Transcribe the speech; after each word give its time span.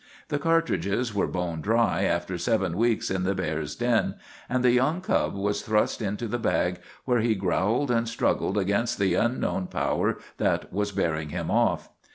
The 0.29 0.39
cartridges 0.39 1.13
were 1.13 1.27
bone 1.27 1.61
dry 1.61 2.01
after 2.05 2.35
seven 2.39 2.75
weeks 2.75 3.11
in 3.11 3.21
the 3.21 3.35
bears' 3.35 3.75
den, 3.75 4.15
and 4.49 4.63
the 4.65 4.71
young 4.71 4.99
cub 4.99 5.35
was 5.35 5.61
thrust 5.61 6.01
into 6.01 6.27
the 6.27 6.39
bag, 6.39 6.79
where 7.05 7.19
he 7.19 7.35
growled 7.35 7.91
and 7.91 8.09
struggled 8.09 8.57
against 8.57 8.97
the 8.97 9.13
unknown 9.13 9.67
power 9.67 10.17
that 10.39 10.73
was 10.73 10.91
bearing 10.91 11.29
him 11.29 11.51
off. 11.51 11.89